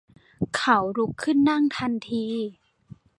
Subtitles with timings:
[0.55, 2.25] เขาลุกขึ้นนั่งทันที